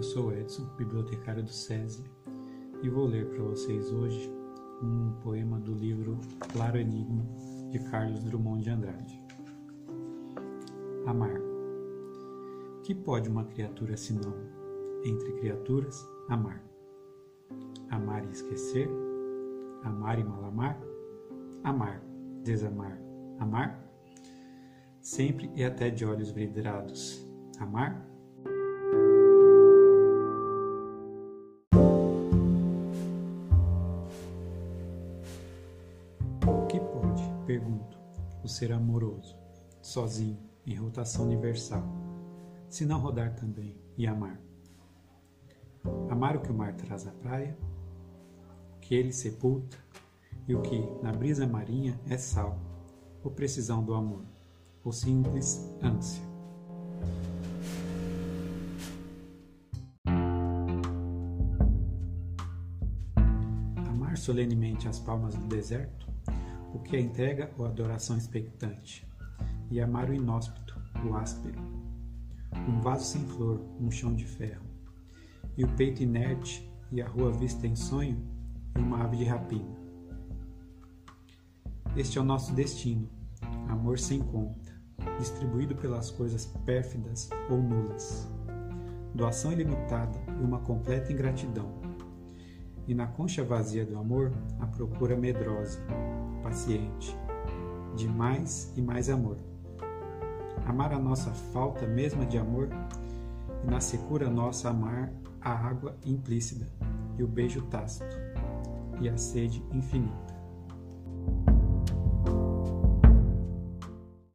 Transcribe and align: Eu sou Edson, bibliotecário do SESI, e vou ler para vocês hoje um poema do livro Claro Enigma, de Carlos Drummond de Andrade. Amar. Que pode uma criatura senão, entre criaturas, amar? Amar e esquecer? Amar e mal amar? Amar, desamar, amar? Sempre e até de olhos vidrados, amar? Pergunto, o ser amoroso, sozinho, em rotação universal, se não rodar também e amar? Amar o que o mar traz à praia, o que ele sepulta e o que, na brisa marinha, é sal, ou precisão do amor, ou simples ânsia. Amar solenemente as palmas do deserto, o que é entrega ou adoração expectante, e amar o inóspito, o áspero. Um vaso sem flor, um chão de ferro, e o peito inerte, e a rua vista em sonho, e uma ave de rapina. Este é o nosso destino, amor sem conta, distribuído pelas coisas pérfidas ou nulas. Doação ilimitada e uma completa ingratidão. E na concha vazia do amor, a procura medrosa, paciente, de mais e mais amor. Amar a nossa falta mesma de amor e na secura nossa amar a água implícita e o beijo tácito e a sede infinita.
Eu 0.00 0.04
sou 0.04 0.32
Edson, 0.32 0.64
bibliotecário 0.78 1.42
do 1.42 1.50
SESI, 1.50 2.02
e 2.82 2.88
vou 2.88 3.04
ler 3.04 3.28
para 3.28 3.42
vocês 3.42 3.92
hoje 3.92 4.32
um 4.82 5.12
poema 5.22 5.60
do 5.60 5.74
livro 5.74 6.18
Claro 6.54 6.78
Enigma, 6.78 7.22
de 7.68 7.78
Carlos 7.90 8.24
Drummond 8.24 8.64
de 8.64 8.70
Andrade. 8.70 9.22
Amar. 11.04 11.38
Que 12.82 12.94
pode 12.94 13.28
uma 13.28 13.44
criatura 13.44 13.94
senão, 13.94 14.32
entre 15.04 15.32
criaturas, 15.34 16.02
amar? 16.30 16.64
Amar 17.90 18.24
e 18.24 18.30
esquecer? 18.30 18.88
Amar 19.84 20.18
e 20.18 20.24
mal 20.24 20.46
amar? 20.46 20.80
Amar, 21.62 22.02
desamar, 22.42 22.98
amar? 23.38 23.86
Sempre 25.02 25.50
e 25.54 25.62
até 25.62 25.90
de 25.90 26.06
olhos 26.06 26.30
vidrados, 26.30 27.22
amar? 27.58 28.09
Pergunto, 37.50 37.98
o 38.44 38.48
ser 38.48 38.72
amoroso, 38.72 39.36
sozinho, 39.82 40.38
em 40.64 40.76
rotação 40.76 41.24
universal, 41.24 41.82
se 42.68 42.86
não 42.86 43.00
rodar 43.00 43.34
também 43.34 43.76
e 43.98 44.06
amar? 44.06 44.40
Amar 46.08 46.36
o 46.36 46.42
que 46.42 46.52
o 46.52 46.54
mar 46.54 46.74
traz 46.74 47.08
à 47.08 47.10
praia, 47.10 47.58
o 48.76 48.78
que 48.78 48.94
ele 48.94 49.12
sepulta 49.12 49.76
e 50.46 50.54
o 50.54 50.62
que, 50.62 50.78
na 51.02 51.10
brisa 51.10 51.44
marinha, 51.44 52.00
é 52.08 52.16
sal, 52.16 52.56
ou 53.20 53.32
precisão 53.32 53.82
do 53.82 53.94
amor, 53.94 54.24
ou 54.84 54.92
simples 54.92 55.68
ânsia. 55.82 56.22
Amar 63.88 64.16
solenemente 64.16 64.86
as 64.86 65.00
palmas 65.00 65.34
do 65.34 65.48
deserto, 65.48 66.09
o 66.72 66.78
que 66.78 66.96
é 66.96 67.00
entrega 67.00 67.50
ou 67.58 67.66
adoração 67.66 68.16
expectante, 68.16 69.06
e 69.70 69.80
amar 69.80 70.10
o 70.10 70.14
inóspito, 70.14 70.80
o 71.04 71.14
áspero. 71.14 71.60
Um 72.68 72.80
vaso 72.80 73.04
sem 73.04 73.24
flor, 73.26 73.60
um 73.80 73.90
chão 73.90 74.14
de 74.14 74.24
ferro, 74.24 74.64
e 75.56 75.64
o 75.64 75.68
peito 75.76 76.02
inerte, 76.02 76.68
e 76.90 77.00
a 77.00 77.08
rua 77.08 77.30
vista 77.30 77.66
em 77.66 77.76
sonho, 77.76 78.20
e 78.76 78.80
uma 78.80 79.04
ave 79.04 79.16
de 79.18 79.24
rapina. 79.24 79.78
Este 81.96 82.18
é 82.18 82.20
o 82.20 82.24
nosso 82.24 82.52
destino, 82.54 83.08
amor 83.68 83.98
sem 83.98 84.20
conta, 84.20 84.72
distribuído 85.18 85.74
pelas 85.74 86.10
coisas 86.10 86.46
pérfidas 86.64 87.28
ou 87.48 87.60
nulas. 87.60 88.28
Doação 89.14 89.52
ilimitada 89.52 90.18
e 90.40 90.44
uma 90.44 90.60
completa 90.60 91.12
ingratidão. 91.12 91.80
E 92.86 92.94
na 92.94 93.06
concha 93.06 93.44
vazia 93.44 93.84
do 93.84 93.98
amor, 93.98 94.32
a 94.60 94.66
procura 94.66 95.16
medrosa, 95.16 95.80
paciente, 96.42 97.16
de 97.96 98.08
mais 98.08 98.72
e 98.76 98.82
mais 98.82 99.08
amor. 99.08 99.38
Amar 100.66 100.92
a 100.92 100.98
nossa 100.98 101.30
falta 101.30 101.86
mesma 101.86 102.24
de 102.26 102.38
amor 102.38 102.68
e 103.64 103.70
na 103.70 103.80
secura 103.80 104.28
nossa 104.28 104.70
amar 104.70 105.12
a 105.40 105.52
água 105.52 105.96
implícita 106.04 106.66
e 107.18 107.22
o 107.22 107.28
beijo 107.28 107.62
tácito 107.62 108.16
e 109.00 109.08
a 109.08 109.16
sede 109.16 109.64
infinita. 109.72 110.39